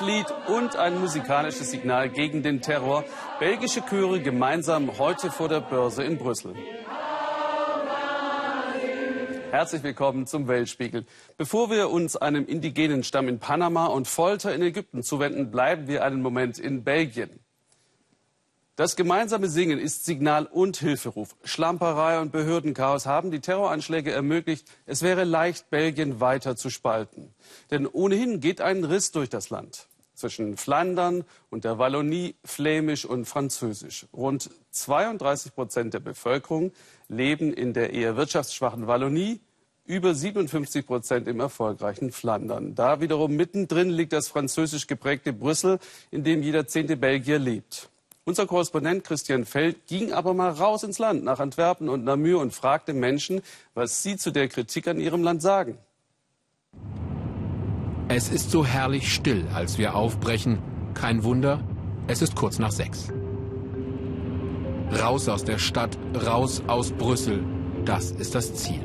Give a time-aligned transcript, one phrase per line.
[0.00, 3.04] Liebeslied und ein musikalisches Signal gegen den Terror.
[3.38, 6.54] Belgische Chöre gemeinsam heute vor der Börse in Brüssel.
[9.50, 11.06] Herzlich willkommen zum Weltspiegel.
[11.38, 16.04] Bevor wir uns einem indigenen Stamm in Panama und Folter in Ägypten zuwenden, bleiben wir
[16.04, 17.30] einen Moment in Belgien.
[18.74, 21.34] Das gemeinsame Singen ist Signal und Hilferuf.
[21.44, 24.68] Schlamperei und Behördenchaos haben die Terroranschläge ermöglicht.
[24.84, 27.32] Es wäre leicht, Belgien weiter zu spalten.
[27.70, 29.88] Denn ohnehin geht ein Riss durch das Land.
[30.16, 34.06] Zwischen Flandern und der Wallonie flämisch und französisch.
[34.14, 36.72] Rund 32 Prozent der Bevölkerung
[37.08, 39.40] leben in der eher wirtschaftsschwachen Wallonie,
[39.84, 42.74] über 57 Prozent im erfolgreichen Flandern.
[42.74, 45.78] Da wiederum mittendrin liegt das französisch geprägte Brüssel,
[46.10, 47.90] in dem jeder zehnte Belgier lebt.
[48.24, 52.52] Unser Korrespondent Christian Feld ging aber mal raus ins Land, nach Antwerpen und Namur und
[52.52, 53.40] fragte Menschen,
[53.74, 55.78] was sie zu der Kritik an ihrem Land sagen.
[58.08, 60.58] Es ist so herrlich still, als wir aufbrechen.
[60.94, 61.60] Kein Wunder,
[62.06, 63.12] es ist kurz nach sechs.
[65.02, 67.42] Raus aus der Stadt, raus aus Brüssel,
[67.84, 68.80] das ist das Ziel.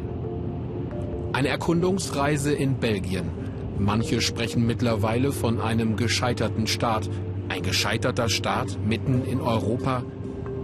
[1.34, 3.30] Eine Erkundungsreise in Belgien.
[3.78, 7.08] Manche sprechen mittlerweile von einem gescheiterten Staat,
[7.48, 10.04] ein gescheiterter Staat mitten in Europa?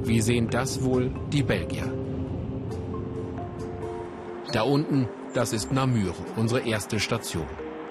[0.04, 1.94] Wie sehen das wohl die Belgier?
[4.52, 7.46] Da unten, das ist Namur, unsere erste Station,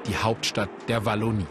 [0.08, 1.46] die Hauptstadt der Wallonie.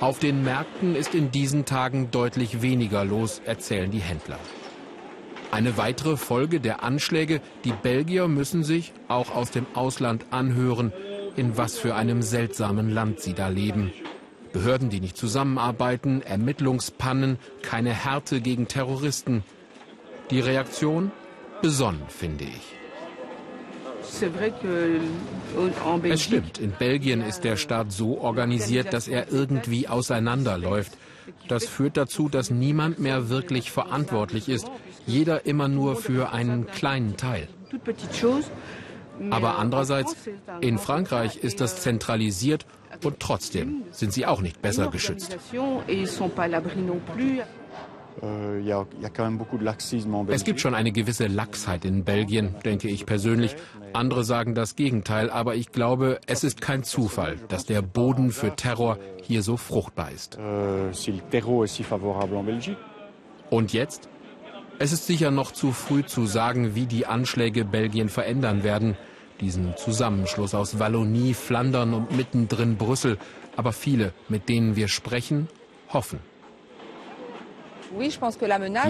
[0.00, 4.38] Auf den Märkten ist in diesen Tagen deutlich weniger los, erzählen die Händler.
[5.50, 10.92] Eine weitere Folge der Anschläge, die Belgier müssen sich auch aus dem Ausland anhören,
[11.36, 13.92] in was für einem seltsamen Land sie da leben.
[14.52, 19.44] Behörden, die nicht zusammenarbeiten, Ermittlungspannen, keine Härte gegen Terroristen.
[20.30, 21.10] Die Reaktion?
[21.62, 22.75] Besonnen, finde ich.
[26.04, 30.92] Es stimmt, in Belgien ist der Staat so organisiert, dass er irgendwie auseinanderläuft.
[31.48, 34.70] Das führt dazu, dass niemand mehr wirklich verantwortlich ist,
[35.06, 37.48] jeder immer nur für einen kleinen Teil.
[39.30, 40.14] Aber andererseits,
[40.60, 42.66] in Frankreich ist das zentralisiert
[43.02, 45.38] und trotzdem sind sie auch nicht besser geschützt.
[50.28, 53.56] Es gibt schon eine gewisse Lachsheit in Belgien, denke ich persönlich.
[53.92, 58.54] Andere sagen das Gegenteil, aber ich glaube, es ist kein Zufall, dass der Boden für
[58.56, 60.38] Terror hier so fruchtbar ist.
[60.38, 60.90] Euh,
[63.50, 64.08] und jetzt?
[64.78, 68.96] Es ist sicher noch zu früh zu sagen, wie die Anschläge Belgien verändern werden
[69.40, 73.18] diesen Zusammenschluss aus Wallonie, Flandern und mittendrin Brüssel.
[73.56, 75.48] Aber viele, mit denen wir sprechen,
[75.92, 76.20] hoffen.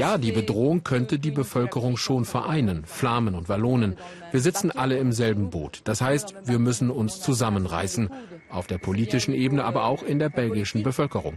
[0.00, 3.96] Ja, die Bedrohung könnte die Bevölkerung schon vereinen, Flamen und Wallonen.
[4.30, 5.80] Wir sitzen alle im selben Boot.
[5.84, 8.10] Das heißt, wir müssen uns zusammenreißen,
[8.50, 11.34] auf der politischen Ebene, aber auch in der belgischen Bevölkerung.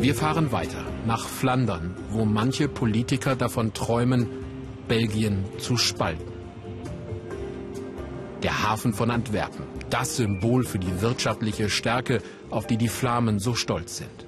[0.00, 4.26] Wir fahren weiter nach Flandern, wo manche Politiker davon träumen,
[4.88, 6.31] Belgien zu spalten.
[8.42, 12.20] Der Hafen von Antwerpen, das Symbol für die wirtschaftliche Stärke,
[12.50, 14.26] auf die die Flamen so stolz sind.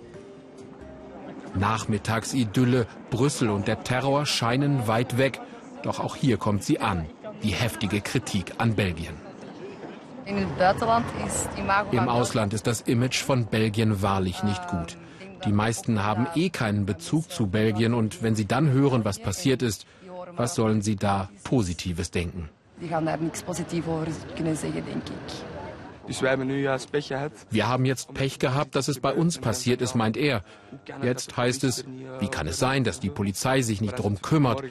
[1.54, 5.40] Nachmittagsidylle, Brüssel und der Terror scheinen weit weg,
[5.82, 7.06] doch auch hier kommt sie an,
[7.42, 9.14] die heftige Kritik an Belgien.
[11.90, 14.96] Im Ausland ist das Image von Belgien wahrlich nicht gut.
[15.44, 19.60] Die meisten haben eh keinen Bezug zu Belgien und wenn sie dann hören, was passiert
[19.60, 19.86] ist,
[20.36, 22.48] was sollen Sie da Positives denken?
[22.80, 25.44] Die gaan daar nichts Positives over kunnen zeggen, denk ich.
[27.50, 30.42] Wir haben jetzt Pech gehabt, dass es bei uns passiert ist, meint er.
[31.02, 31.84] Jetzt heißt es,
[32.20, 34.62] wie kann es sein, dass die Polizei sich nicht darum kümmert?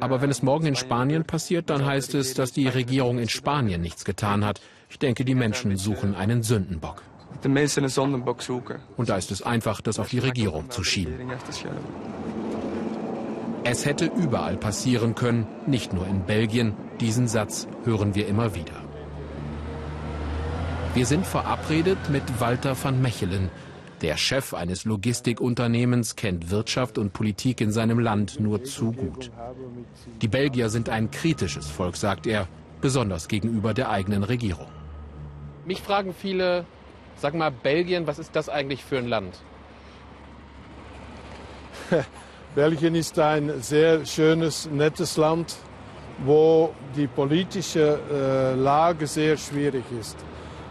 [0.00, 3.80] Aber wenn es morgen in Spanien passiert, dann heißt es, dass die Regierung in Spanien
[3.80, 4.60] nichts getan hat.
[4.88, 7.02] Ich denke, die Menschen suchen einen Sündenbock.
[8.96, 11.30] Und da ist es einfach, das auf die Regierung zu schieben.
[13.70, 16.72] Es hätte überall passieren können, nicht nur in Belgien.
[17.00, 18.72] Diesen Satz hören wir immer wieder.
[20.94, 23.50] Wir sind verabredet mit Walter van Mechelen.
[24.00, 29.30] Der Chef eines Logistikunternehmens kennt Wirtschaft und Politik in seinem Land nur zu gut.
[30.22, 32.48] Die Belgier sind ein kritisches Volk, sagt er,
[32.80, 34.68] besonders gegenüber der eigenen Regierung.
[35.66, 36.64] Mich fragen viele,
[37.16, 39.38] sag mal, Belgien, was ist das eigentlich für ein Land?
[42.54, 45.56] Belgien ist ein sehr schönes, nettes Land,
[46.24, 50.16] wo die politische äh, Lage sehr schwierig ist.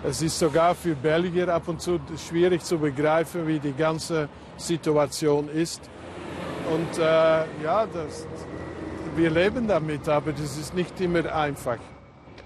[0.04, 5.50] Es ist sogar für Belgier ab und zu schwierig zu begreifen, wie die ganze Situation
[5.50, 5.82] ist.
[6.72, 7.02] Und äh,
[7.64, 8.28] ja, das,
[9.16, 11.78] wir leben damit, aber das ist nicht immer einfach.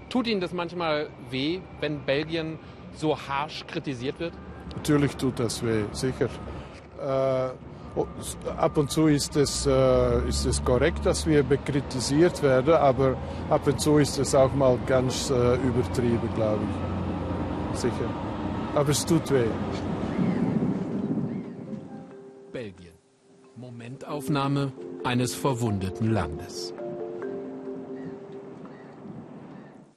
[0.08, 2.58] Tut Ihnen das manchmal weh, wenn Belgien
[2.94, 4.34] so harsch kritisiert wird?
[4.76, 6.28] Natürlich tut das weh, sicher.
[7.00, 7.50] Äh,
[8.56, 13.16] ab und zu ist es, äh, ist es korrekt, dass wir bekritisiert werden, aber
[13.50, 16.60] ab und zu ist es auch mal ganz äh, übertrieben, glaube
[17.72, 17.80] ich.
[17.80, 18.10] Sicher.
[18.74, 19.44] Aber es tut weh.
[22.52, 22.92] Belgien.
[23.56, 24.72] Momentaufnahme
[25.04, 26.74] eines verwundeten Landes.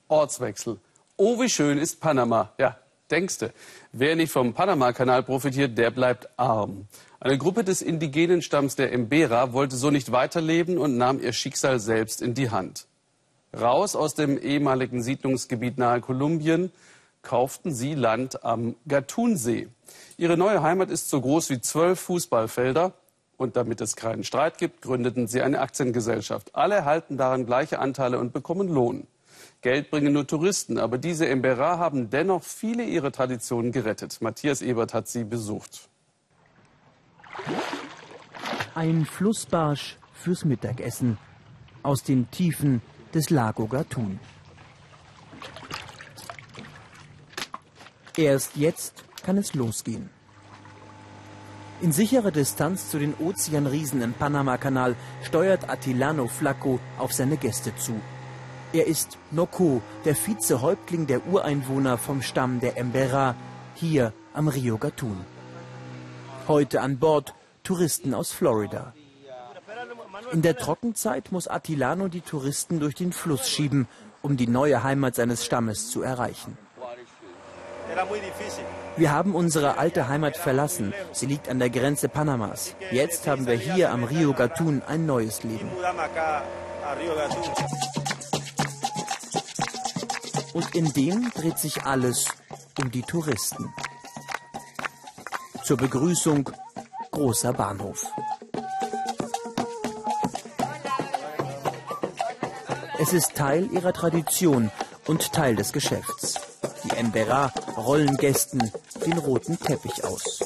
[0.07, 0.79] Ortswechsel.
[1.17, 2.53] Oh, wie schön ist Panama.
[2.59, 2.77] Ja,
[3.09, 3.53] denkste.
[3.97, 6.85] Wer nicht vom Panama-Kanal profitiert, der bleibt arm.
[7.21, 11.79] Eine Gruppe des indigenen Stamms der Embera wollte so nicht weiterleben und nahm ihr Schicksal
[11.79, 12.87] selbst in die Hand.
[13.57, 16.73] Raus aus dem ehemaligen Siedlungsgebiet nahe Kolumbien
[17.21, 19.69] kauften sie Land am Gatunsee.
[20.17, 22.91] Ihre neue Heimat ist so groß wie zwölf Fußballfelder.
[23.37, 26.53] Und damit es keinen Streit gibt, gründeten sie eine Aktiengesellschaft.
[26.53, 29.07] Alle erhalten daran gleiche Anteile und bekommen Lohn.
[29.65, 34.21] Geld bringen nur Touristen, aber diese Embera haben dennoch viele ihrer Traditionen gerettet.
[34.21, 35.89] Matthias Ebert hat sie besucht.
[38.75, 41.17] Ein Flussbarsch fürs Mittagessen
[41.81, 44.19] aus den Tiefen des Lago Gatun.
[48.15, 50.11] Erst jetzt kann es losgehen.
[51.81, 57.99] In sicherer Distanz zu den Ozeanriesen im Panamakanal steuert Attilano Flacco auf seine Gäste zu.
[58.75, 63.33] Er ist Noko, der Vizehäuptling der Ureinwohner vom Stamm der Embera,
[63.73, 65.23] hier am Rio Gatun.
[66.49, 67.33] Heute an Bord
[67.63, 68.93] Touristen aus Florida.
[70.33, 73.87] In der Trockenzeit muss Attilano die Touristen durch den Fluss schieben,
[74.21, 76.57] um die neue Heimat seines Stammes zu erreichen.
[78.97, 80.93] Wir haben unsere alte Heimat verlassen.
[81.13, 82.75] Sie liegt an der Grenze Panamas.
[82.91, 85.71] Jetzt haben wir hier am Rio Gatun ein neues Leben.
[90.55, 92.27] Und in dem dreht sich alles
[92.79, 93.73] um die Touristen.
[95.65, 96.49] Zur Begrüßung
[97.11, 98.05] großer Bahnhof.
[102.99, 104.71] Es ist Teil ihrer Tradition
[105.07, 106.35] und Teil des Geschäfts.
[106.85, 108.71] Die Embera rollen Gästen
[109.05, 110.39] den roten Teppich aus.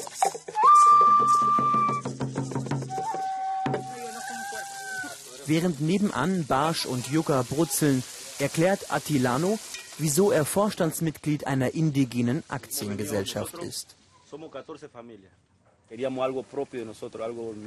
[5.46, 8.02] Während nebenan Barsch und Yucca brutzeln,
[8.40, 9.60] erklärt Attilano,
[10.00, 13.96] wieso er Vorstandsmitglied einer indigenen Aktiengesellschaft ist.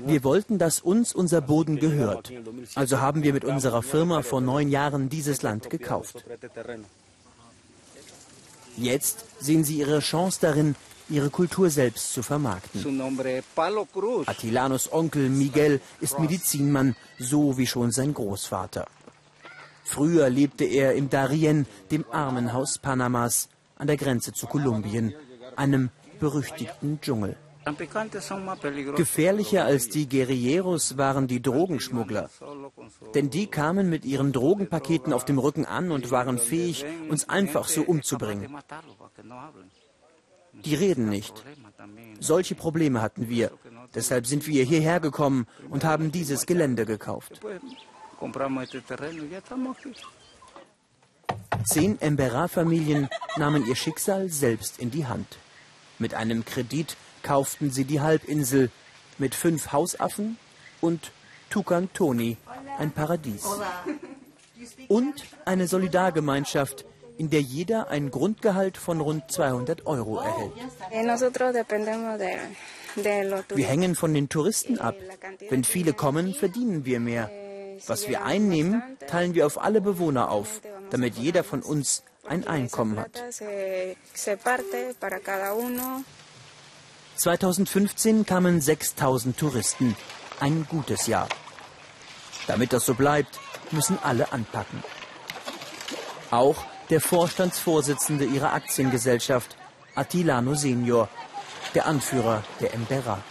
[0.05, 2.31] Wir wollten, dass uns unser Boden gehört.
[2.75, 6.23] Also haben wir mit unserer Firma vor neun Jahren dieses Land gekauft.
[8.77, 10.75] Jetzt sehen sie ihre Chance darin,
[11.09, 12.81] ihre Kultur selbst zu vermarkten.
[14.25, 18.87] Attilanos Onkel Miguel ist Medizinmann, so wie schon sein Großvater.
[19.83, 25.13] Früher lebte er im Darien, dem Armenhaus Panamas, an der Grenze zu Kolumbien,
[25.55, 25.89] einem
[26.19, 27.35] berüchtigten Dschungel.
[28.95, 32.29] Gefährlicher als die Guerilleros waren die Drogenschmuggler.
[33.15, 37.67] Denn die kamen mit ihren Drogenpaketen auf dem Rücken an und waren fähig, uns einfach
[37.67, 38.53] so umzubringen.
[40.65, 41.43] Die reden nicht.
[42.19, 43.51] Solche Probleme hatten wir.
[43.95, 47.39] Deshalb sind wir hierher gekommen und haben dieses Gelände gekauft.
[51.65, 55.37] Zehn Embera-Familien nahmen ihr Schicksal selbst in die Hand.
[55.99, 58.69] Mit einem Kredit kauften sie die Halbinsel
[59.17, 60.37] mit fünf Hausaffen
[60.81, 61.11] und
[61.49, 62.37] Tukan Toni,
[62.79, 63.45] ein Paradies.
[64.87, 66.85] Und eine Solidargemeinschaft,
[67.17, 70.53] in der jeder ein Grundgehalt von rund 200 Euro erhält.
[73.55, 74.95] Wir hängen von den Touristen ab.
[75.49, 77.29] Wenn viele kommen, verdienen wir mehr.
[77.87, 82.99] Was wir einnehmen, teilen wir auf alle Bewohner auf, damit jeder von uns ein Einkommen
[82.99, 83.21] hat.
[87.15, 89.95] 2015 kamen 6000 Touristen.
[90.39, 91.27] Ein gutes Jahr.
[92.47, 93.39] Damit das so bleibt,
[93.71, 94.83] müssen alle anpacken.
[96.31, 99.55] Auch der Vorstandsvorsitzende ihrer Aktiengesellschaft,
[99.95, 101.09] Attilano Senior,
[101.75, 103.23] der Anführer der Embera.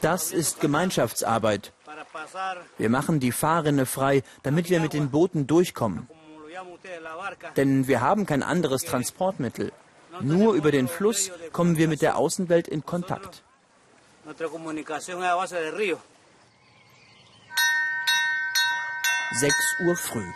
[0.00, 1.72] Das ist Gemeinschaftsarbeit.
[2.76, 6.08] Wir machen die Fahrrinne frei, damit wir mit den Booten durchkommen.
[7.56, 9.72] Denn wir haben kein anderes Transportmittel.
[10.20, 13.42] Nur über den Fluss kommen wir mit der Außenwelt in Kontakt.
[19.32, 20.26] Sechs Uhr früh.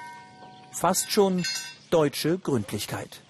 [0.73, 1.45] Fast schon
[1.91, 3.23] deutsche Gründlichkeit.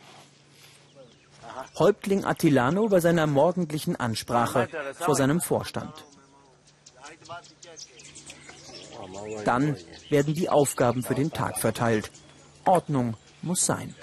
[1.78, 6.04] Häuptling Attilano bei seiner morgendlichen Ansprache vor seinem Vorstand.
[9.44, 9.76] Dann
[10.10, 12.10] werden die Aufgaben für den Tag verteilt.
[12.64, 13.94] Ordnung muss sein.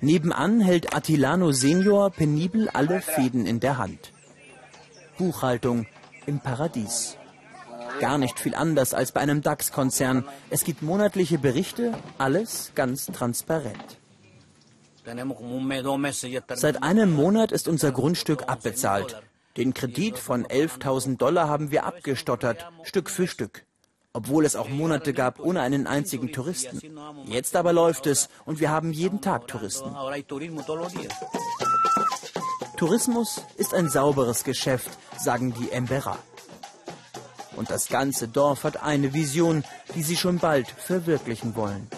[0.00, 4.12] Nebenan hält Attilano Senior penibel alle Fäden in der Hand.
[5.18, 5.86] Buchhaltung
[6.26, 7.16] im Paradies.
[8.00, 10.24] Gar nicht viel anders als bei einem DAX-Konzern.
[10.48, 13.98] Es gibt monatliche Berichte, alles ganz transparent.
[16.54, 19.20] Seit einem Monat ist unser Grundstück abbezahlt.
[19.56, 23.64] Den Kredit von 11.000 Dollar haben wir abgestottert, Stück für Stück.
[24.12, 26.80] Obwohl es auch Monate gab ohne einen einzigen Touristen.
[27.26, 29.94] Jetzt aber läuft es und wir haben jeden Tag Touristen.
[32.76, 36.18] Tourismus ist ein sauberes Geschäft, sagen die Embera.
[37.56, 39.64] Und das ganze Dorf hat eine Vision,
[39.94, 41.88] die sie schon bald verwirklichen wollen.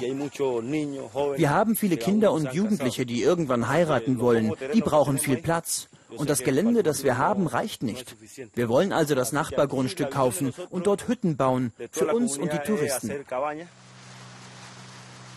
[0.00, 4.52] Wir haben viele Kinder und Jugendliche, die irgendwann heiraten wollen.
[4.74, 5.88] Die brauchen viel Platz.
[6.16, 8.16] Und das Gelände, das wir haben, reicht nicht.
[8.54, 13.12] Wir wollen also das Nachbargrundstück kaufen und dort Hütten bauen für uns und die Touristen.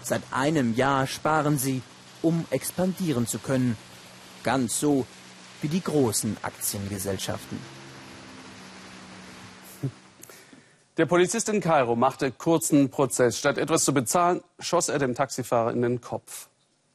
[0.04, 1.82] Seit einem Jahr sparen sie,
[2.22, 3.78] um expandieren zu können.
[4.44, 5.06] Ganz so
[5.62, 7.81] wie die großen Aktiengesellschaften.
[11.02, 13.40] Der Polizist in Kairo machte kurzen Prozess.
[13.40, 16.48] Statt etwas zu bezahlen, schoss er dem Taxifahrer in den Kopf.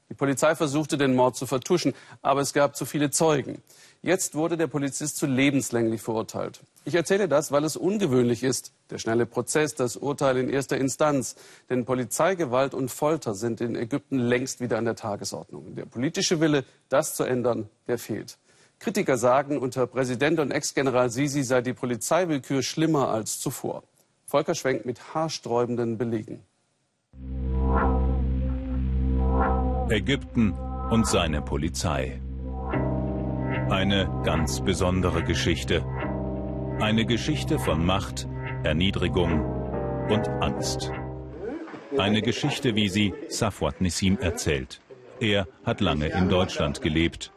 [0.09, 3.61] Die Polizei versuchte, den Mord zu vertuschen, aber es gab zu viele Zeugen.
[4.03, 6.61] Jetzt wurde der Polizist zu lebenslänglich verurteilt.
[6.85, 8.71] Ich erzähle das, weil es ungewöhnlich ist.
[8.91, 11.35] Der schnelle Prozess, das Urteil in erster Instanz.
[11.69, 15.75] Denn Polizeigewalt und Folter sind in Ägypten längst wieder an der Tagesordnung.
[15.75, 18.39] Der politische Wille, das zu ändern, der fehlt.
[18.79, 23.83] Kritiker sagen, unter Präsident und Ex-General Sisi sei die Polizeiwillkür schlimmer als zuvor.
[24.29, 26.43] Volker Schwenk mit haarsträubenden Belegen.
[29.89, 30.53] Ägypten
[30.91, 32.21] und seine Polizei.
[33.71, 35.85] Eine ganz besondere Geschichte.
[36.81, 38.27] Eine Geschichte von Macht,
[38.65, 39.45] Erniedrigung
[40.11, 40.91] und Angst.
[41.97, 44.81] Eine Geschichte, wie sie Safwat Nissim erzählt.
[45.21, 47.31] Er hat lange in Deutschland gelebt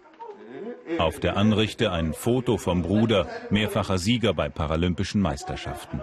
[0.98, 6.02] auf der Anrichte ein Foto vom Bruder, mehrfacher Sieger bei Paralympischen Meisterschaften.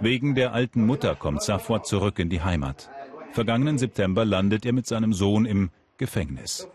[0.00, 2.88] Wegen der alten Mutter kommt Safwat zurück in die Heimat.
[3.32, 6.68] Vergangenen September landet er mit seinem Sohn im Gefängnis.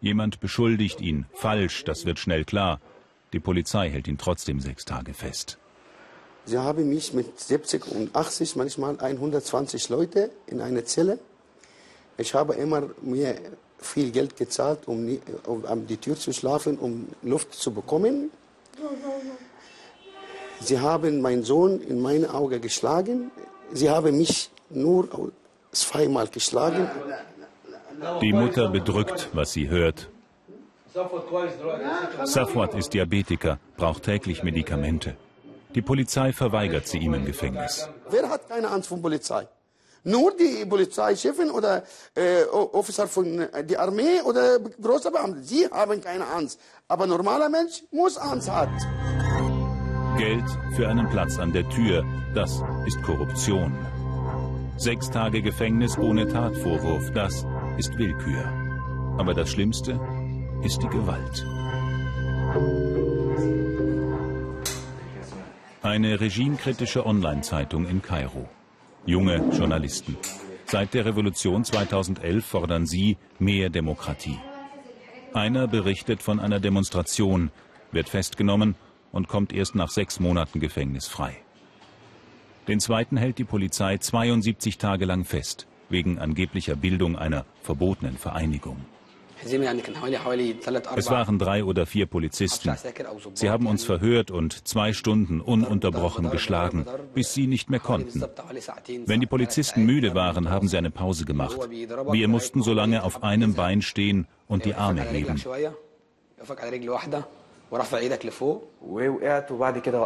[0.00, 1.24] Jemand beschuldigt ihn.
[1.32, 2.80] Falsch, das wird schnell klar.
[3.32, 5.58] Die Polizei hält ihn trotzdem sechs Tage fest.
[6.44, 11.18] Sie haben mich mit 70 und 80, manchmal 120 Leute in einer Zelle.
[12.18, 13.34] Ich habe immer mir
[13.78, 18.30] viel Geld gezahlt, um, um an die Tür zu schlafen, um Luft zu bekommen.
[20.60, 23.30] Sie haben meinen Sohn in meine Augen geschlagen.
[23.72, 25.32] Sie haben mich nur
[25.72, 26.90] zweimal geschlagen.
[28.22, 30.08] Die Mutter bedrückt, was sie hört.
[32.24, 35.16] Safwat ist Diabetiker, braucht täglich Medikamente.
[35.74, 37.88] Die Polizei verweigert sie ihm im Gefängnis.
[38.10, 39.46] Wer hat keine Angst vor Polizei?
[40.04, 41.82] Nur die Polizeichefin oder
[42.14, 45.42] äh, Officer von äh, der Armee oder große Beamte.
[45.42, 46.58] Sie haben keine Angst.
[46.86, 48.74] Aber ein normaler Mensch muss Angst haben.
[50.18, 50.44] Geld
[50.76, 53.72] für einen Platz an der Tür, das ist Korruption.
[54.76, 57.46] Sechs Tage Gefängnis ohne Tatvorwurf, das
[57.78, 58.44] ist Willkür.
[59.16, 59.98] Aber das Schlimmste
[60.62, 61.46] ist die Gewalt.
[65.82, 68.48] Eine regimekritische Online-Zeitung in Kairo
[69.08, 70.16] junge Journalisten.
[70.66, 74.38] Seit der Revolution 2011 fordern sie mehr Demokratie.
[75.32, 77.50] Einer berichtet von einer Demonstration,
[77.90, 78.74] wird festgenommen
[79.12, 81.36] und kommt erst nach sechs Monaten Gefängnis frei.
[82.68, 88.76] Den zweiten hält die Polizei 72 Tage lang fest, wegen angeblicher Bildung einer verbotenen Vereinigung.
[89.44, 92.74] Es waren drei oder vier Polizisten.
[93.34, 96.84] Sie haben uns verhört und zwei Stunden ununterbrochen geschlagen,
[97.14, 98.24] bis sie nicht mehr konnten.
[99.06, 101.56] Wenn die Polizisten müde waren, haben sie eine Pause gemacht.
[102.10, 105.40] Wir mussten so lange auf einem Bein stehen und die Arme heben.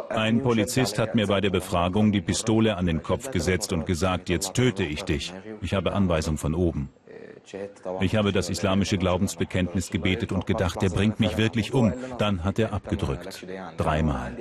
[0.08, 4.28] Ein Polizist hat mir bei der Befragung die Pistole an den Kopf gesetzt und gesagt,
[4.28, 5.32] jetzt töte ich dich.
[5.60, 6.90] Ich habe Anweisung von oben.
[8.00, 11.92] Ich habe das islamische Glaubensbekenntnis gebetet und gedacht, er bringt mich wirklich um.
[12.18, 13.46] Dann hat er abgedrückt.
[13.76, 14.36] Dreimal.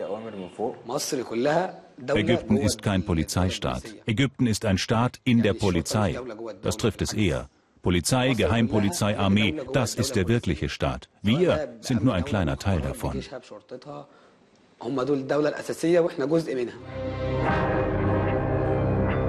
[2.08, 3.84] Ägypten ist kein Polizeistaat.
[4.06, 6.18] Ägypten ist ein Staat in der Polizei.
[6.62, 7.50] Das trifft es eher.
[7.81, 11.09] Polizei, Geheimpolizei, Armee, das ist der wirkliche Staat.
[11.21, 13.13] Wir sind nur ein kleiner Teil davon.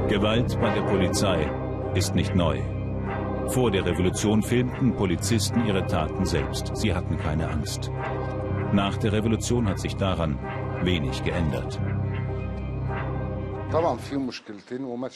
[0.08, 1.50] Gewalt bei der Polizei
[1.94, 2.58] ist nicht neu.
[3.48, 6.76] Vor der Revolution filmten Polizisten ihre Taten selbst.
[6.76, 7.90] Sie hatten keine Angst.
[8.72, 10.38] Nach der Revolution hat sich daran
[10.82, 11.80] wenig geändert.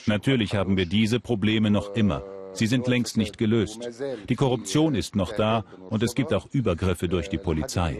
[0.06, 2.22] Natürlich haben wir diese Probleme noch immer.
[2.56, 3.88] Sie sind längst nicht gelöst.
[4.28, 7.98] Die Korruption ist noch da und es gibt auch Übergriffe durch die Polizei.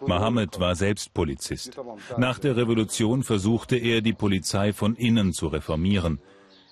[0.00, 1.78] Mohammed war selbst Polizist.
[2.16, 6.20] Nach der Revolution versuchte er, die Polizei von innen zu reformieren.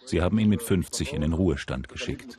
[0.05, 2.39] Sie haben ihn mit 50 in den Ruhestand geschickt.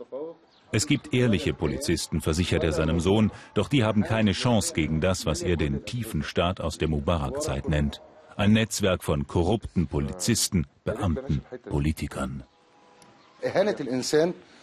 [0.72, 5.28] Es gibt ehrliche Polizisten, versichert er seinem Sohn, doch die haben keine Chance gegen das,
[5.28, 8.02] was er den tiefen Staat aus der Mubarak-Zeit nennt.
[8.36, 12.44] Ein Netzwerk von korrupten Polizisten, Beamten, Politikern.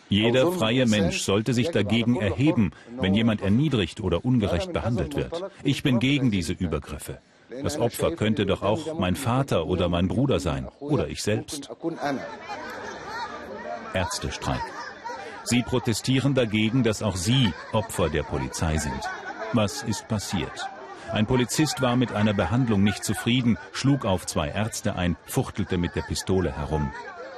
[0.09, 5.45] Jeder freie Mensch sollte sich dagegen erheben, wenn jemand erniedrigt oder ungerecht behandelt wird.
[5.63, 7.19] Ich bin gegen diese Übergriffe.
[7.63, 11.71] Das Opfer könnte doch auch mein Vater oder mein Bruder sein oder ich selbst.
[13.95, 14.61] Ärztestreik.
[15.45, 19.01] Sie protestieren dagegen, dass auch sie Opfer der Polizei sind.
[19.53, 20.69] Was ist passiert?
[21.13, 25.97] Ein Polizist war mit einer Behandlung nicht zufrieden, schlug auf zwei Ärzte ein, fuchtelte mit
[25.97, 26.93] der Pistole herum.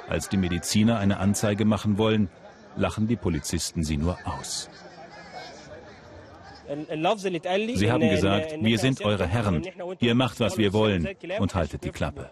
[0.07, 2.29] Als die Mediziner eine Anzeige machen wollen,
[2.75, 4.69] lachen die Polizisten sie nur aus.
[7.75, 9.63] Sie haben gesagt, wir sind eure Herren,
[9.99, 11.07] ihr macht, was wir wollen
[11.39, 12.31] und haltet die Klappe.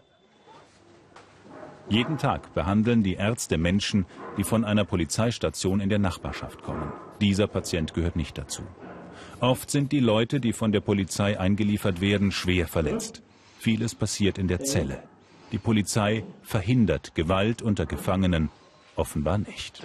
[1.89, 4.05] Jeden Tag behandeln die Ärzte Menschen,
[4.37, 6.93] die von einer Polizeistation in der Nachbarschaft kommen.
[7.19, 8.63] Dieser Patient gehört nicht dazu.
[9.41, 13.21] Oft sind die Leute, die von der Polizei eingeliefert werden, schwer verletzt.
[13.59, 15.03] Vieles passiert in der Zelle.
[15.52, 18.50] Die Polizei verhindert Gewalt unter Gefangenen
[18.96, 19.82] offenbar nicht.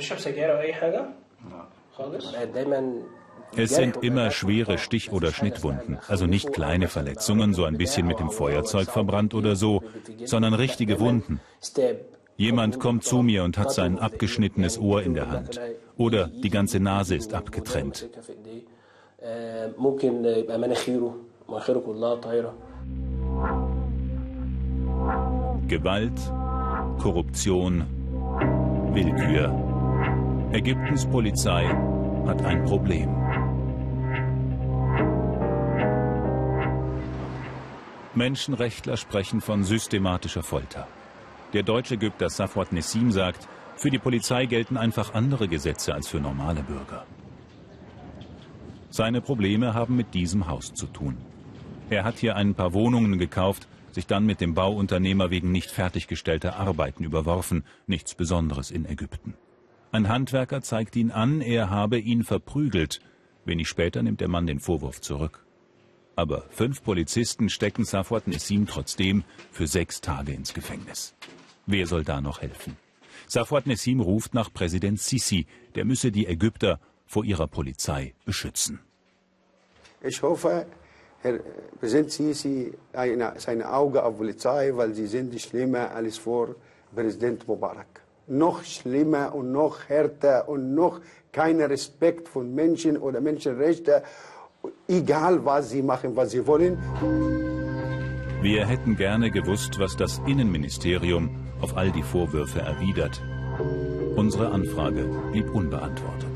[3.55, 8.19] Es sind immer schwere Stich- oder Schnittwunden, also nicht kleine Verletzungen, so ein bisschen mit
[8.19, 9.83] dem Feuerzeug verbrannt oder so,
[10.25, 11.41] sondern richtige Wunden.
[12.37, 15.59] Jemand kommt zu mir und hat sein abgeschnittenes Ohr in der Hand.
[15.97, 18.09] Oder die ganze Nase ist abgetrennt.
[19.77, 21.15] ممكن يبقى مناخيره
[21.49, 22.53] مناخيره كلها طايره
[25.68, 26.32] Gewalt,
[27.00, 27.84] Korruption,
[28.92, 29.50] Willkür.
[30.52, 31.66] Ägyptens Polizei
[32.24, 33.10] hat ein Problem.
[38.14, 40.86] Menschenrechtler sprechen von systematischer Folter.
[41.52, 46.20] Der deutsche Ägypter Safwat Nessim sagt, für die Polizei gelten einfach andere Gesetze als für
[46.20, 47.04] normale Bürger.
[48.90, 51.16] Seine Probleme haben mit diesem Haus zu tun.
[51.90, 56.56] Er hat hier ein paar Wohnungen gekauft, sich dann mit dem Bauunternehmer wegen nicht fertiggestellter
[56.56, 59.32] Arbeiten überworfen, nichts Besonderes in Ägypten.
[59.90, 63.00] Ein Handwerker zeigt ihn an, er habe ihn verprügelt.
[63.46, 65.46] Wenig später nimmt der Mann den Vorwurf zurück.
[66.14, 71.14] Aber fünf Polizisten stecken Safwat Nessim trotzdem für sechs Tage ins Gefängnis.
[71.64, 72.76] Wer soll da noch helfen?
[73.26, 78.78] Safwat Nessim ruft nach Präsident Sisi, der müsse die Ägypter vor ihrer Polizei beschützen.
[80.02, 80.66] Ich hoffe,
[81.80, 86.54] Präsident Sisi eine, seine Augen auf Polizei, weil sie sind schlimmer als vor
[86.94, 88.00] Präsident Mubarak.
[88.28, 91.00] Noch schlimmer und noch härter und noch
[91.32, 94.02] kein Respekt von Menschen oder Menschenrechten,
[94.88, 96.78] egal was sie machen, was sie wollen.
[98.42, 103.22] Wir hätten gerne gewusst, was das Innenministerium auf all die Vorwürfe erwidert.
[104.16, 106.35] Unsere Anfrage blieb unbeantwortet.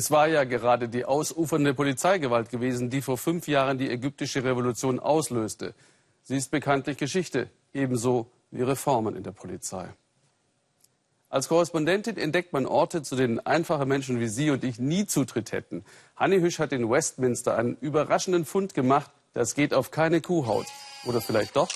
[0.00, 4.98] Es war ja gerade die ausufernde Polizeigewalt gewesen, die vor fünf Jahren die ägyptische Revolution
[4.98, 5.74] auslöste.
[6.22, 9.90] Sie ist bekanntlich Geschichte, ebenso wie Reformen in der Polizei.
[11.28, 15.52] Als Korrespondentin entdeckt man Orte, zu denen einfache Menschen wie Sie und ich nie Zutritt
[15.52, 15.84] hätten.
[16.16, 19.10] Hanni Hüsch hat in Westminster einen überraschenden Fund gemacht.
[19.34, 20.66] Das geht auf keine Kuhhaut.
[21.04, 21.68] Oder vielleicht doch?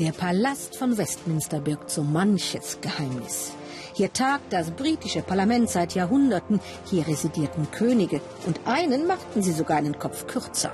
[0.00, 3.52] Der Palast von Westminster birgt so manches Geheimnis.
[3.96, 6.60] Hier tagt das britische Parlament seit Jahrhunderten.
[6.84, 8.20] Hier residierten Könige.
[8.44, 10.70] Und einen machten sie sogar einen Kopf kürzer.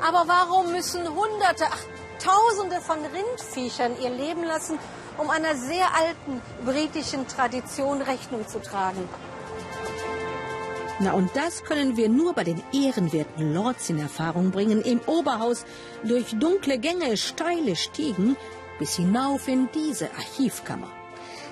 [0.00, 1.84] Aber warum müssen Hunderte, ach,
[2.18, 4.78] Tausende von Rindviechern ihr Leben lassen,
[5.18, 9.06] um einer sehr alten britischen Tradition Rechnung zu tragen?
[11.00, 15.66] Na, und das können wir nur bei den ehrenwerten Lords in Erfahrung bringen, im Oberhaus
[16.02, 18.36] durch dunkle Gänge, steile Stiegen
[18.78, 20.97] bis hinauf in diese Archivkammer.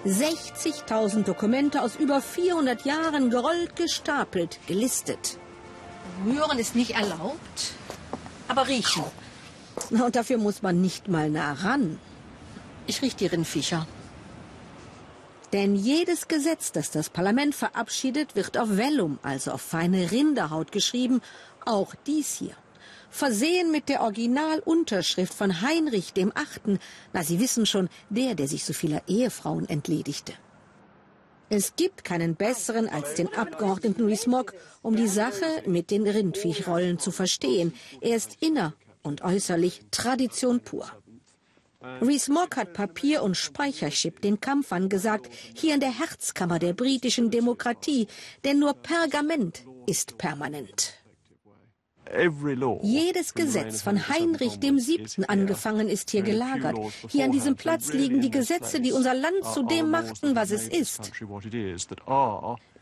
[0.07, 5.37] 60.000 Dokumente aus über 400 Jahren gerollt, gestapelt, gelistet.
[6.25, 7.75] Rühren ist nicht erlaubt,
[8.47, 9.03] aber riechen.
[9.91, 11.99] Und dafür muss man nicht mal nah ran.
[12.87, 13.87] Ich riech die Rindviecher.
[15.53, 21.21] Denn jedes Gesetz, das das Parlament verabschiedet, wird auf Vellum, also auf feine Rinderhaut geschrieben,
[21.65, 22.55] auch dies hier
[23.17, 26.79] versehen mit der Originalunterschrift von Heinrich dem Achten.
[27.13, 30.35] Na, Sie wissen schon, der, der sich so vieler Ehefrauen entledigte.
[31.49, 34.53] Es gibt keinen besseren als den Abgeordneten Rees-Mogg,
[34.83, 37.73] um die Sache mit den Rindviechrollen zu verstehen.
[38.01, 40.91] Er ist inner und äußerlich Tradition pur.
[42.03, 48.09] Rees-Mogg hat Papier- und Speicherchip den Kampf angesagt, hier in der Herzkammer der britischen Demokratie,
[48.45, 51.06] denn nur Pergament ist permanent.
[52.83, 56.77] Jedes Gesetz von Heinrich dem Siebten angefangen ist hier gelagert.
[57.09, 60.69] Hier an diesem Platz liegen die Gesetze, die unser Land zu dem machten, was es
[60.69, 61.13] ist.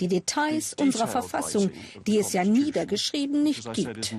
[0.01, 1.71] Die Details unserer Verfassung,
[2.07, 4.17] die es ja niedergeschrieben nicht gibt.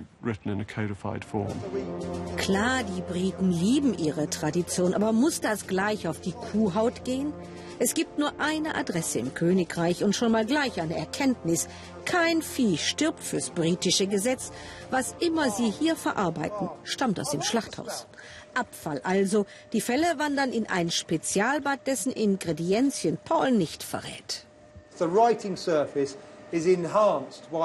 [2.38, 7.34] Klar, die Briten lieben ihre Tradition, aber muss das gleich auf die Kuhhaut gehen?
[7.78, 11.68] Es gibt nur eine Adresse im Königreich und schon mal gleich eine Erkenntnis.
[12.06, 14.52] Kein Vieh stirbt fürs britische Gesetz.
[14.92, 18.08] Was immer sie hier verarbeiten, stammt aus dem Schlachthaus.
[18.54, 19.46] Abfall also.
[19.74, 24.46] Die Fälle wandern in ein Spezialbad, dessen Ingredienzien Paul nicht verrät.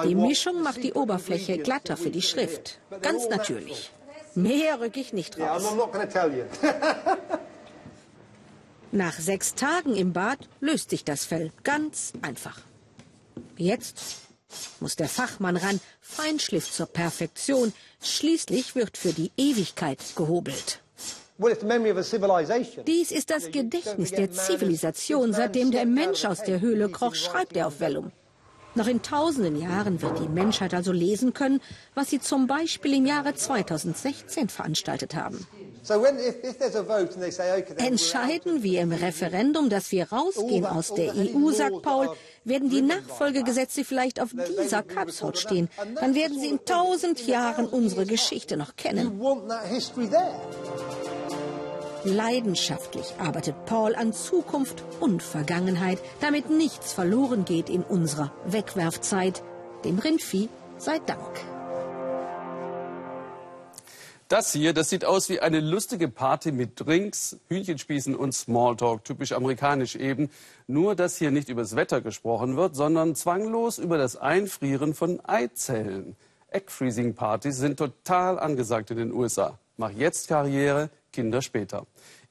[0.04, 2.80] Die Mischung macht die Oberfläche glatter für die Schrift.
[3.02, 3.92] Ganz natürlich.
[4.34, 5.62] Mehr rück ich nicht raus.
[8.92, 12.58] Nach sechs Tagen im Bad löst sich das Fell ganz einfach.
[13.56, 14.29] Jetzt
[14.80, 17.72] muss der Fachmann ran, Feinschliff zur Perfektion.
[18.02, 20.80] Schließlich wird für die Ewigkeit gehobelt.
[22.86, 25.32] Dies ist das Gedächtnis der Zivilisation.
[25.32, 28.12] Seitdem der Mensch aus der Höhle kroch, schreibt er auf Vellum.
[28.74, 31.60] Noch in tausenden Jahren wird die Menschheit also lesen können,
[31.94, 35.44] was sie zum Beispiel im Jahre 2016 veranstaltet haben.
[37.78, 42.10] Entscheiden wir im Referendum, dass wir rausgehen aus der EU, sagt Paul,
[42.44, 44.30] werden die Nachfolgegesetze vielleicht auf
[44.62, 45.68] dieser Kapshaut stehen.
[46.00, 49.20] Dann werden sie in tausend Jahren unsere Geschichte noch kennen.
[52.04, 59.42] Leidenschaftlich arbeitet Paul an Zukunft und Vergangenheit, damit nichts verloren geht in unserer Wegwerfzeit.
[59.84, 60.48] Dem Rindvieh
[60.78, 61.59] sei Dank.
[64.30, 69.32] Das hier, das sieht aus wie eine lustige Party mit Drinks, Hühnchenspießen und Smalltalk, typisch
[69.32, 70.30] amerikanisch eben.
[70.68, 76.14] Nur, dass hier nicht übers Wetter gesprochen wird, sondern zwanglos über das Einfrieren von Eizellen.
[76.52, 79.58] Egg-Freezing-Partys sind total angesagt in den USA.
[79.76, 81.88] Mach jetzt Karriere, Kinder später.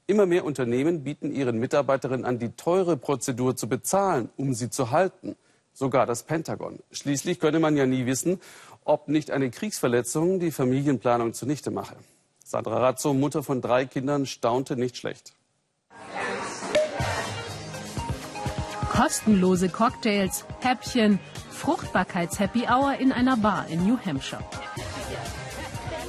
[0.08, 4.92] Immer mehr Unternehmen bieten ihren Mitarbeiterinnen an, die teure Prozedur zu bezahlen, um sie zu
[4.92, 5.36] halten.
[5.74, 6.80] Sogar das Pentagon.
[6.92, 8.42] Schließlich könne man ja nie wissen,
[8.90, 11.96] ob nicht eine Kriegsverletzung die Familienplanung zunichte mache.
[12.44, 15.34] Sandra Razzo, Mutter von drei Kindern, staunte nicht schlecht.
[18.92, 21.20] Kostenlose Cocktails, Häppchen,
[21.52, 24.44] Fruchtbarkeits-Happy Hour in einer Bar in New Hampshire.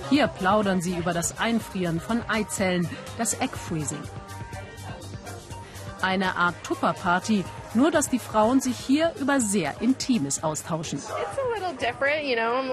[0.09, 2.89] Hier plaudern sie über das Einfrieren von Eizellen,
[3.19, 4.03] das Egg-Freezing.
[6.03, 11.01] Eine Art Tupperparty, nur dass die Frauen sich hier über sehr Intimes austauschen.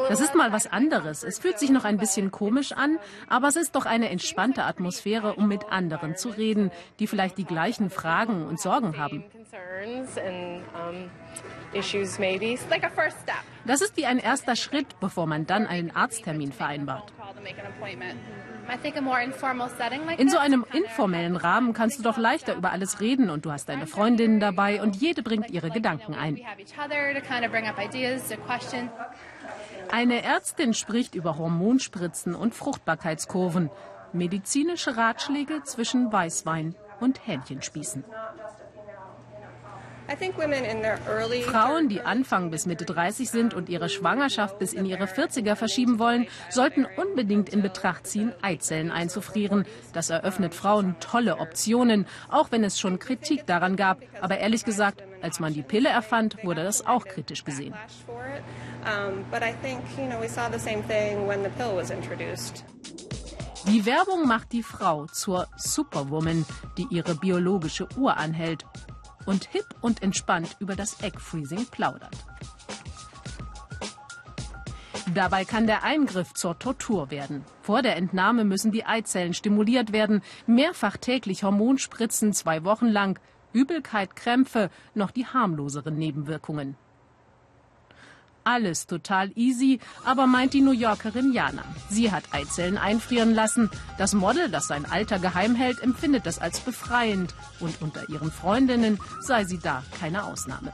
[0.10, 1.24] Das ist mal was anderes.
[1.24, 5.36] Es fühlt sich noch ein bisschen komisch an, aber es ist doch eine entspannte Atmosphäre,
[5.36, 9.24] um mit anderen zu reden, die vielleicht die gleichen Fragen und Sorgen haben.
[13.66, 17.14] Das ist wie ein erster Schritt, bevor man dann einen Arzttermin vereinbart.
[20.18, 23.70] In so einem informellen Rahmen kannst du doch leichter über alles reden und du hast
[23.70, 26.40] deine Freundinnen dabei und jede bringt ihre Gedanken ein.
[29.90, 33.70] Eine Ärztin spricht über Hormonspritzen und Fruchtbarkeitskurven,
[34.14, 38.04] medizinische Ratschläge zwischen Weißwein und Hähnchenspießen.
[41.44, 46.00] Frauen, die Anfang bis Mitte 30 sind und ihre Schwangerschaft bis in ihre 40er verschieben
[46.00, 49.66] wollen, sollten unbedingt in Betracht ziehen, Eizellen einzufrieren.
[49.92, 54.02] Das eröffnet Frauen tolle Optionen, auch wenn es schon Kritik daran gab.
[54.22, 57.74] Aber ehrlich gesagt, als man die Pille erfand, wurde das auch kritisch gesehen.
[63.68, 66.46] Die Werbung macht die Frau zur Superwoman,
[66.78, 68.66] die ihre biologische Uhr anhält
[69.28, 72.16] und hip und entspannt über das Eggfreezing plaudert.
[75.14, 77.44] Dabei kann der Eingriff zur Tortur werden.
[77.62, 83.20] Vor der Entnahme müssen die Eizellen stimuliert werden, mehrfach täglich Hormonspritzen, zwei Wochen lang,
[83.54, 86.76] Übelkeit, Krämpfe, noch die harmloseren Nebenwirkungen.
[88.48, 91.66] Alles total easy, aber meint die New Yorkerin Jana.
[91.90, 93.70] Sie hat Eizellen einfrieren lassen.
[93.98, 97.36] Das Model, das sein Alter geheim hält, empfindet das als befreiend.
[97.60, 100.72] Und unter ihren Freundinnen sei sie da keine Ausnahme.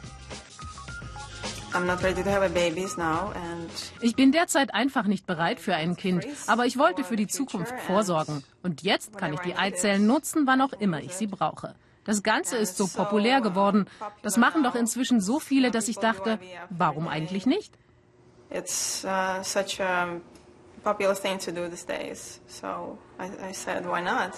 [4.02, 7.74] Ich bin derzeit einfach nicht bereit für ein Kind, aber ich wollte für die Zukunft
[7.88, 8.44] vorsorgen.
[8.62, 11.74] Und jetzt kann ich die Eizellen nutzen, wann auch immer ich sie brauche.
[12.06, 13.86] Das Ganze ist so populär geworden.
[14.22, 16.40] Das machen doch inzwischen so viele, dass ich dachte,
[16.70, 17.74] warum eigentlich nicht?
[18.50, 20.20] It's uh, such a
[20.84, 22.40] popular thing to do these days.
[22.48, 24.34] So I, I said, why not?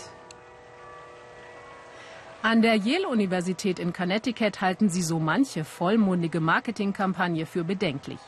[2.42, 8.20] An der Yale-Universität in Connecticut halten sie so manche vollmundige Marketingkampagne für bedenklich.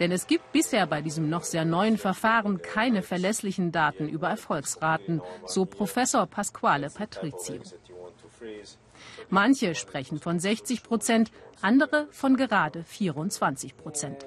[0.00, 5.22] Denn es gibt bisher bei diesem noch sehr neuen Verfahren keine verlässlichen Daten über Erfolgsraten,
[5.46, 7.62] so Professor Pasquale Patrizio.
[9.30, 14.26] Manche sprechen von 60 Prozent, andere von gerade 24 Prozent.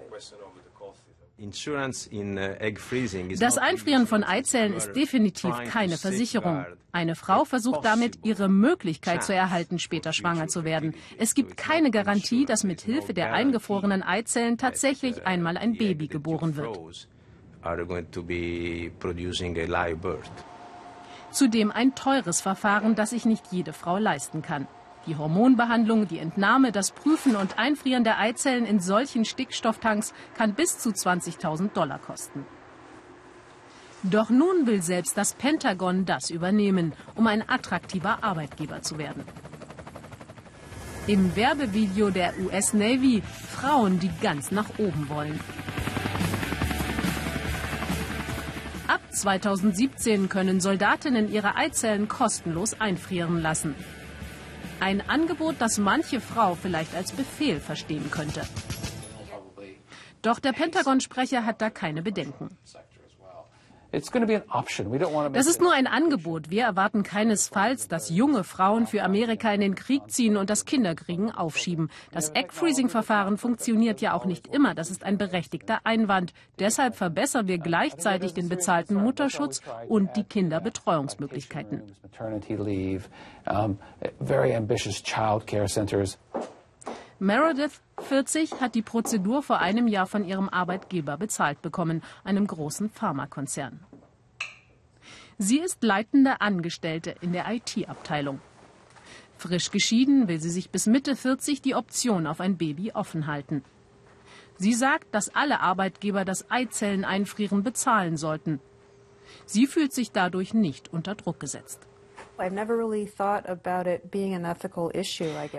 [3.39, 6.65] Das Einfrieren von Eizellen ist definitiv keine Versicherung.
[6.91, 10.95] Eine Frau versucht damit, ihre Möglichkeit zu erhalten, später schwanger zu werden.
[11.17, 16.57] Es gibt keine Garantie, dass mit Hilfe der eingefrorenen Eizellen tatsächlich einmal ein Baby geboren
[16.57, 16.77] wird.
[21.31, 24.67] Zudem ein teures Verfahren, das sich nicht jede Frau leisten kann.
[25.07, 30.77] Die Hormonbehandlung, die Entnahme, das Prüfen und Einfrieren der Eizellen in solchen Stickstofftanks kann bis
[30.77, 32.45] zu 20.000 Dollar kosten.
[34.03, 39.23] Doch nun will selbst das Pentagon das übernehmen, um ein attraktiver Arbeitgeber zu werden.
[41.07, 45.39] Im Werbevideo der US Navy Frauen, die ganz nach oben wollen.
[48.87, 53.75] Ab 2017 können Soldatinnen ihre Eizellen kostenlos einfrieren lassen.
[54.79, 58.41] Ein Angebot, das manche Frau vielleicht als Befehl verstehen könnte.
[60.21, 62.57] Doch der Pentagon-Sprecher hat da keine Bedenken.
[63.91, 66.49] Das ist nur ein Angebot.
[66.51, 71.31] Wir erwarten keinesfalls, dass junge Frauen für Amerika in den Krieg ziehen und das Kinderkriegen
[71.31, 71.89] aufschieben.
[72.11, 74.75] Das Egg-Freezing-Verfahren funktioniert ja auch nicht immer.
[74.75, 76.33] Das ist ein berechtigter Einwand.
[76.59, 81.81] Deshalb verbessern wir gleichzeitig den bezahlten Mutterschutz und die Kinderbetreuungsmöglichkeiten.
[87.21, 92.89] Meredith, 40, hat die Prozedur vor einem Jahr von ihrem Arbeitgeber bezahlt bekommen, einem großen
[92.89, 93.81] Pharmakonzern.
[95.37, 98.39] Sie ist leitende Angestellte in der IT-Abteilung.
[99.37, 103.65] Frisch geschieden will sie sich bis Mitte 40 die Option auf ein Baby offen halten.
[104.55, 108.61] Sie sagt, dass alle Arbeitgeber das Eizelleneinfrieren bezahlen sollten.
[109.45, 111.88] Sie fühlt sich dadurch nicht unter Druck gesetzt.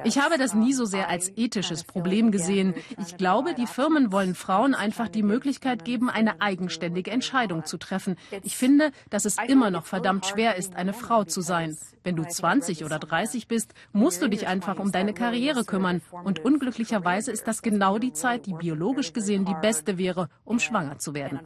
[0.05, 2.75] Ich habe das nie so sehr als ethisches Problem gesehen.
[2.99, 8.17] Ich glaube, die Firmen wollen Frauen einfach die Möglichkeit geben, eine eigenständige Entscheidung zu treffen.
[8.43, 11.77] Ich finde, dass es immer noch verdammt schwer ist, eine Frau zu sein.
[12.03, 16.01] Wenn du 20 oder 30 bist, musst du dich einfach um deine Karriere kümmern.
[16.25, 20.99] Und unglücklicherweise ist das genau die Zeit, die biologisch gesehen die beste wäre, um schwanger
[20.99, 21.41] zu werden.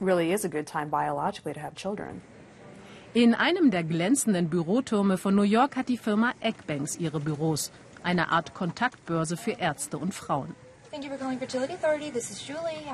[0.00, 2.22] really is a good time biologically to have children.
[3.18, 7.72] In einem der glänzenden Bürotürme von New York hat die Firma Eggbanks ihre Büros,
[8.04, 10.54] eine Art Kontaktbörse für Ärzte und Frauen.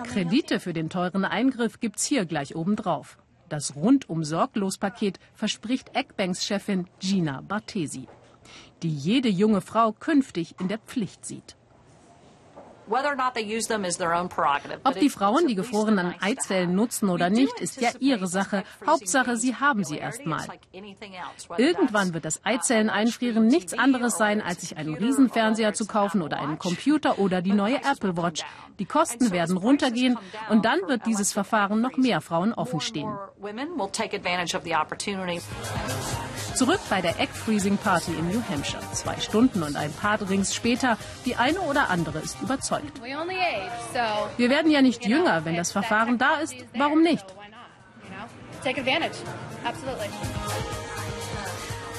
[0.04, 3.18] Kredite für den teuren Eingriff gibt's hier gleich obendrauf.
[3.50, 8.08] Das rundum sorglos Paket verspricht Eggbanks Chefin Gina Bartesi,
[8.82, 11.54] die jede junge Frau künftig in der Pflicht sieht.
[14.84, 18.62] Ob die Frauen die gefrorenen Eizellen nutzen oder nicht, ist ja ihre Sache.
[18.86, 20.46] Hauptsache, sie haben sie erstmal.
[21.56, 26.58] Irgendwann wird das Eizelleneinfrieren nichts anderes sein, als sich einen Riesenfernseher zu kaufen oder einen
[26.58, 28.42] Computer oder die neue Apple Watch.
[28.78, 30.18] Die Kosten werden runtergehen
[30.50, 33.16] und dann wird dieses Verfahren noch mehr Frauen offenstehen.
[36.54, 38.82] Zurück bei der Egg Freezing Party in New Hampshire.
[38.92, 42.73] Zwei Stunden und ein paar Drinks später, die eine oder andere ist überzeugt.
[44.36, 46.54] Wir werden ja nicht jünger, wenn das Verfahren da ist.
[46.76, 47.24] Warum nicht?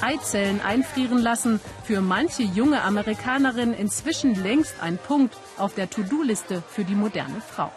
[0.00, 6.84] Eizellen einfrieren lassen, für manche junge Amerikanerin inzwischen längst ein Punkt auf der To-Do-Liste für
[6.84, 7.70] die moderne Frau.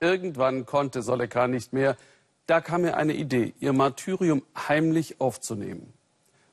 [0.00, 1.96] Irgendwann konnte Soleka nicht mehr.
[2.46, 5.92] Da kam mir eine Idee, ihr Martyrium heimlich aufzunehmen.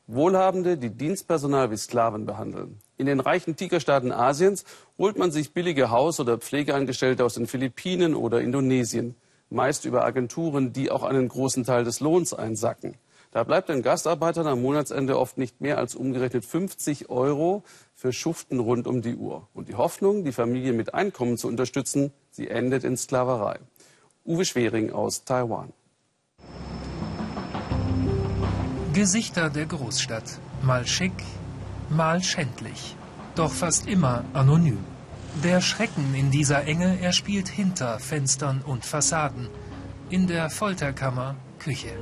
[0.07, 2.79] Wohlhabende, die Dienstpersonal wie Sklaven behandeln.
[2.97, 4.65] In den reichen Tigerstaaten Asiens
[4.97, 9.15] holt man sich billige Haus- oder Pflegeangestellte aus den Philippinen oder Indonesien,
[9.49, 12.95] meist über Agenturen, die auch einen großen Teil des Lohns einsacken.
[13.31, 17.63] Da bleibt den Gastarbeitern am Monatsende oft nicht mehr als umgerechnet 50 Euro
[17.95, 19.47] für Schuften rund um die Uhr.
[19.55, 23.57] Und die Hoffnung, die Familie mit Einkommen zu unterstützen, sie endet in Sklaverei.
[24.23, 25.73] Uwe Schwering aus Taiwan.
[28.93, 30.39] Gesichter der Großstadt.
[30.61, 31.13] Mal schick,
[31.93, 32.95] mal schändlich,
[33.35, 34.83] doch fast immer anonym.
[35.43, 39.49] Der Schrecken in dieser Enge erspielt hinter Fenstern und Fassaden,
[40.09, 41.97] in der Folterkammer Küche.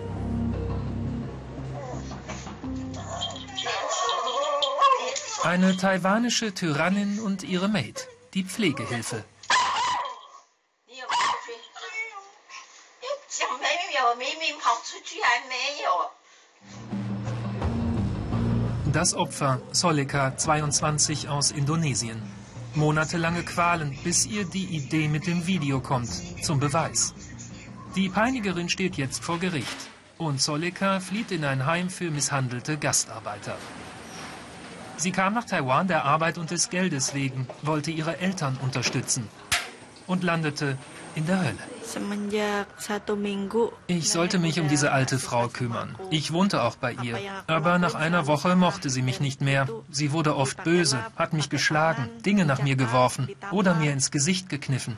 [5.43, 9.23] Eine taiwanische Tyrannin und ihre Maid, die Pflegehilfe.
[18.93, 22.21] Das Opfer, Solika, 22 aus Indonesien.
[22.75, 26.09] Monatelange Qualen, bis ihr die Idee mit dem Video kommt,
[26.43, 27.13] zum Beweis.
[27.95, 29.77] Die Peinigerin steht jetzt vor Gericht
[30.17, 33.55] und Solika flieht in ein Heim für misshandelte Gastarbeiter.
[34.97, 39.29] Sie kam nach Taiwan der Arbeit und des Geldes wegen, wollte ihre Eltern unterstützen
[40.05, 40.77] und landete
[41.15, 41.70] in der Hölle.
[43.87, 45.95] Ich sollte mich um diese alte Frau kümmern.
[46.09, 47.17] Ich wohnte auch bei ihr.
[47.47, 49.67] Aber nach einer Woche mochte sie mich nicht mehr.
[49.89, 54.49] Sie wurde oft böse, hat mich geschlagen, Dinge nach mir geworfen oder mir ins Gesicht
[54.49, 54.97] gekniffen.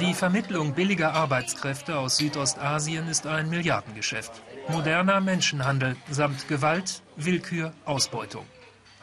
[0.00, 4.32] Die Vermittlung billiger Arbeitskräfte aus Südostasien ist ein Milliardengeschäft.
[4.68, 8.46] Moderner Menschenhandel samt Gewalt, Willkür, Ausbeutung.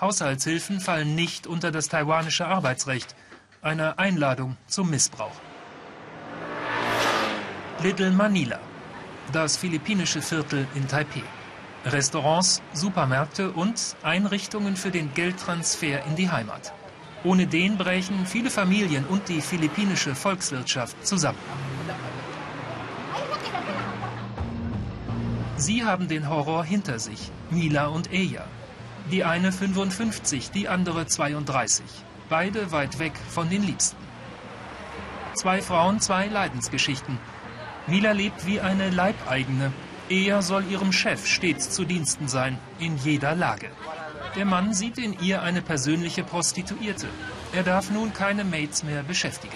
[0.02, 3.15] Haushaltshilfen fallen nicht unter das taiwanische Arbeitsrecht
[3.62, 5.36] eine Einladung zum Missbrauch.
[7.84, 8.60] Little Manila,
[9.34, 11.24] das philippinische Viertel in Taipeh.
[11.86, 16.74] Restaurants, Supermärkte und Einrichtungen für den Geldtransfer in die Heimat.
[17.24, 21.39] Ohne den brechen viele Familien und die philippinische Volkswirtschaft zusammen.
[25.58, 28.45] Sie haben den Horror hinter sich, Mila und Eya.
[29.12, 31.84] Die eine 55, die andere 32
[32.30, 33.98] beide weit weg von den Liebsten.
[35.34, 37.18] Zwei Frauen, zwei Leidensgeschichten.
[37.88, 39.72] Mila lebt wie eine Leibeigene.
[40.10, 43.70] Er soll ihrem Chef stets zu Diensten sein, in jeder Lage.
[44.36, 47.08] Der Mann sieht in ihr eine persönliche Prostituierte.
[47.52, 49.56] Er darf nun keine Mates mehr beschäftigen.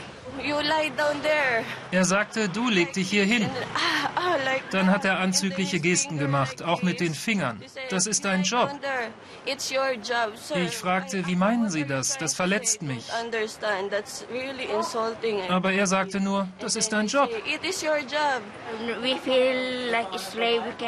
[1.91, 3.49] Er sagte, du leg dich hier hin.
[3.75, 4.35] Ah, ah,
[4.71, 7.61] Dann hat er anzügliche Gesten gemacht, auch mit den Fingern.
[7.89, 8.71] Das ist dein Job.
[10.55, 12.17] Ich fragte, wie meinen Sie das?
[12.17, 13.05] Das verletzt mich.
[15.49, 17.29] Aber er sagte nur, das ist dein Job.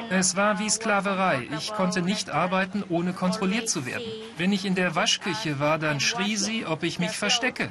[0.10, 1.48] Es war wie Sklaverei.
[1.58, 4.06] Ich konnte nicht arbeiten, ohne kontrolliert zu werden.
[4.38, 7.70] Wenn ich in der Waschküche war, dann schrie sie, ob ich mich verstecke.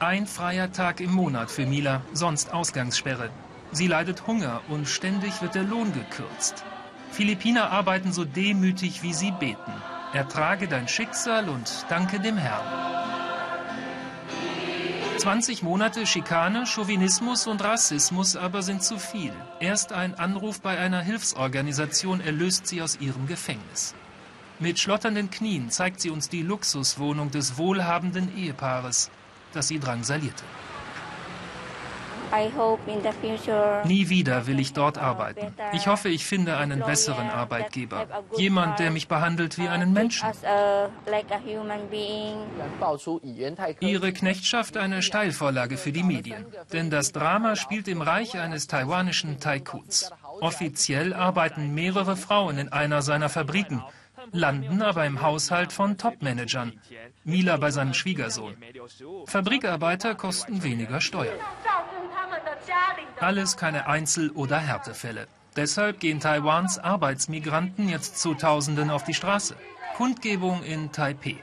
[0.00, 3.28] Ein freier Tag im Monat für Mila, sonst Ausgangssperre.
[3.70, 6.64] Sie leidet Hunger und ständig wird der Lohn gekürzt.
[7.10, 9.72] Philippiner arbeiten so demütig, wie sie beten.
[10.14, 12.64] Ertrage dein Schicksal und danke dem Herrn.
[15.18, 19.34] 20 Monate Schikane, Chauvinismus und Rassismus aber sind zu viel.
[19.60, 23.94] Erst ein Anruf bei einer Hilfsorganisation erlöst sie aus ihrem Gefängnis.
[24.62, 29.10] Mit schlotternden Knien zeigt sie uns die Luxuswohnung des wohlhabenden Ehepaares,
[29.52, 30.44] das sie drangsalierte.
[33.84, 35.52] Nie wieder will ich dort arbeiten.
[35.72, 38.06] Ich hoffe, ich finde einen besseren Arbeitgeber.
[38.36, 40.28] Jemand, der mich behandelt wie einen Menschen.
[43.80, 46.46] Ihre Knechtschaft eine Steilvorlage für die Medien.
[46.72, 50.12] Denn das Drama spielt im Reich eines taiwanischen Tycoons.
[50.40, 53.82] Offiziell arbeiten mehrere Frauen in einer seiner Fabriken
[54.30, 56.80] landen aber im Haushalt von Topmanagern.
[57.24, 58.56] Mila bei seinem Schwiegersohn.
[59.26, 61.38] Fabrikarbeiter kosten weniger Steuern.
[63.20, 65.26] Alles keine Einzel- oder Härtefälle.
[65.56, 69.56] Deshalb gehen Taiwans Arbeitsmigranten jetzt zu Tausenden auf die Straße.
[69.96, 71.36] Kundgebung in Taipeh.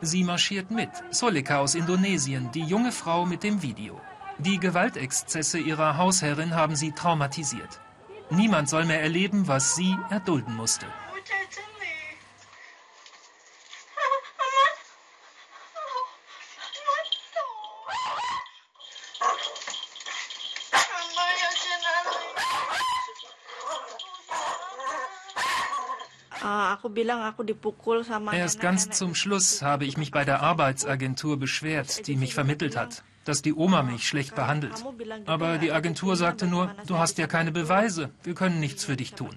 [0.00, 0.90] Sie marschiert mit.
[1.10, 4.00] Solika aus Indonesien, die junge Frau mit dem Video.
[4.38, 7.80] Die Gewaltexzesse ihrer Hausherrin haben sie traumatisiert.
[8.30, 10.86] Niemand soll mehr erleben, was sie erdulden musste.
[28.32, 33.02] Erst ganz zum Schluss habe ich mich bei der Arbeitsagentur beschwert, die mich vermittelt hat,
[33.26, 34.82] dass die Oma mich schlecht behandelt.
[35.26, 39.12] Aber die Agentur sagte nur, du hast ja keine Beweise, wir können nichts für dich
[39.12, 39.34] tun.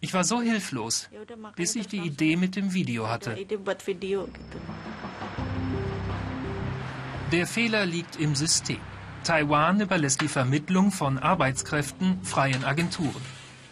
[0.00, 1.08] Ich war so hilflos,
[1.56, 3.36] bis ich die Idee mit dem Video hatte.
[7.32, 8.78] Der Fehler liegt im System.
[9.24, 13.22] Taiwan überlässt die Vermittlung von Arbeitskräften freien Agenturen.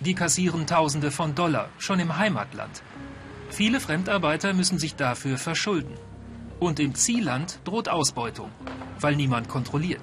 [0.00, 2.82] Die kassieren Tausende von Dollar, schon im Heimatland.
[3.50, 5.94] Viele Fremdarbeiter müssen sich dafür verschulden.
[6.64, 8.50] Und im Zielland droht Ausbeutung,
[8.98, 10.00] weil niemand kontrolliert.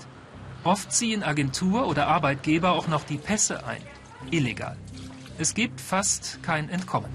[0.64, 3.82] Oft ziehen Agentur oder Arbeitgeber auch noch die Pässe ein.
[4.30, 4.78] Illegal.
[5.40, 7.10] Es gibt fast kein Entkommen.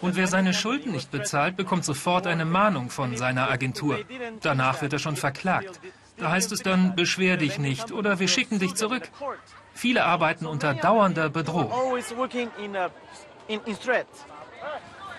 [0.00, 3.98] Und wer seine Schulden nicht bezahlt, bekommt sofort eine Mahnung von seiner Agentur.
[4.40, 5.80] Danach wird er schon verklagt.
[6.16, 9.10] Da heißt es dann, beschwer dich nicht oder wir schicken dich zurück.
[9.74, 11.72] Viele arbeiten unter dauernder Bedrohung.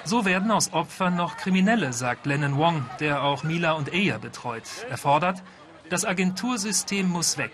[0.06, 4.64] So werden aus Opfern noch Kriminelle, sagt Lennon Wong, der auch Mila und Eya betreut.
[4.90, 5.42] Er fordert,
[5.90, 7.52] das Agentursystem muss weg.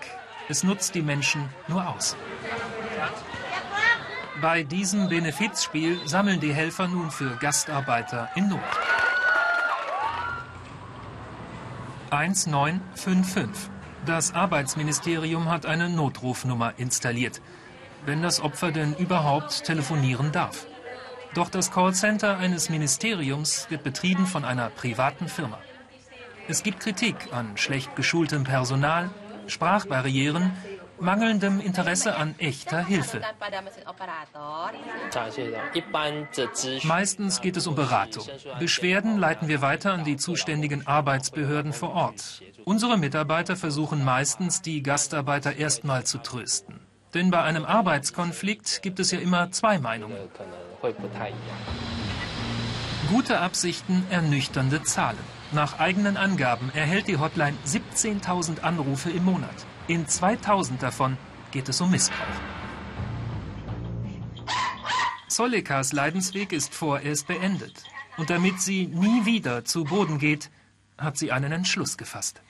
[0.47, 2.16] Es nutzt die Menschen nur aus.
[4.41, 8.60] Bei diesem Benefizspiel sammeln die Helfer nun für Gastarbeiter in Not.
[12.10, 13.70] 1955.
[14.06, 17.41] Das Arbeitsministerium hat eine Notrufnummer installiert,
[18.06, 20.66] wenn das Opfer denn überhaupt telefonieren darf.
[21.36, 25.60] Doch das Callcenter eines Ministeriums wird betrieben von einer privaten Firma.
[26.48, 29.12] Es gibt Kritik an schlecht geschultem Personal,
[29.48, 30.52] Sprachbarrieren,
[31.00, 33.22] mangelndem Interesse an echter Hilfe.
[36.84, 38.26] Meistens geht es um Beratung.
[38.60, 42.42] Beschwerden leiten wir weiter an die zuständigen Arbeitsbehörden vor Ort.
[42.66, 46.80] Unsere Mitarbeiter versuchen meistens, die Gastarbeiter erstmal zu trösten.
[47.14, 50.18] Denn bei einem Arbeitskonflikt gibt es ja immer zwei Meinungen.
[53.10, 55.20] Gute Absichten, ernüchternde Zahlen.
[55.52, 59.66] Nach eigenen Angaben erhält die Hotline 17.000 Anrufe im Monat.
[59.88, 61.18] In 2000 davon
[61.52, 62.18] geht es um Missbrauch.
[65.28, 67.84] Solikas Leidensweg ist vorerst beendet.
[68.18, 70.50] Und damit sie nie wieder zu Boden geht,
[70.98, 72.42] hat sie einen Entschluss gefasst.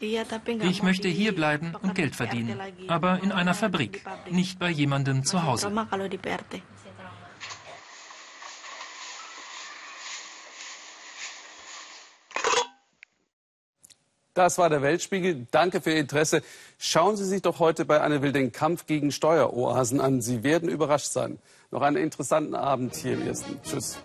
[0.00, 5.44] Ich möchte hier bleiben und Geld verdienen, aber in einer Fabrik, nicht bei jemandem zu
[5.44, 5.72] Hause.
[14.36, 15.46] Das war der Weltspiegel.
[15.50, 16.42] Danke für Ihr Interesse.
[16.76, 20.20] Schauen Sie sich doch heute bei Anne Will den Kampf gegen Steueroasen an.
[20.20, 21.38] Sie werden überrascht sein.
[21.70, 23.58] Noch einen interessanten Abend hier im Ersten.
[23.62, 23.96] Tschüss.